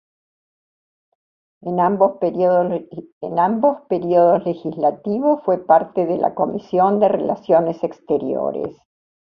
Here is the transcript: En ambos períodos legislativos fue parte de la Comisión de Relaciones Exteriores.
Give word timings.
En 1.61 1.79
ambos 1.79 2.13
períodos 3.87 4.45
legislativos 4.45 5.43
fue 5.45 5.63
parte 5.63 6.07
de 6.07 6.17
la 6.17 6.33
Comisión 6.33 6.99
de 6.99 7.07
Relaciones 7.07 7.83
Exteriores. 7.83 8.75